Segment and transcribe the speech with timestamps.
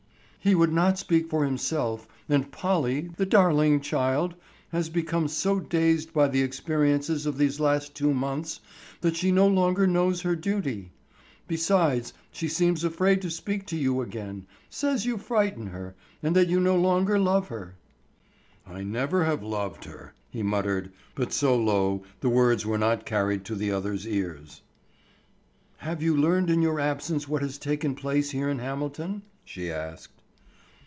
[0.43, 4.33] "He would not speak for himself, and Polly, the darling child,
[4.71, 8.59] has become so dazed by the experiences of these last two months
[9.01, 10.89] that she no longer knows her duty.
[11.47, 15.93] Besides, she seems afraid to speak to you again; says that you frighten her,
[16.23, 17.75] and that you no longer love her."
[18.65, 23.45] "I never have loved her," he muttered, but so low the words were not carried
[23.45, 24.63] to the other's ears.
[25.77, 30.13] "Have you learned in your absence what has taken place here in Hamilton?" she asked.